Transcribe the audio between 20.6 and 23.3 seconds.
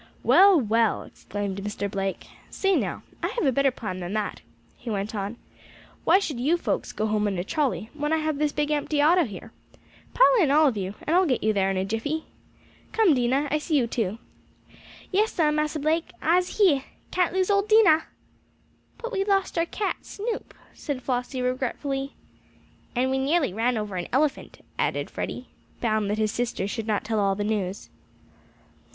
said Flossie regretfully. "And we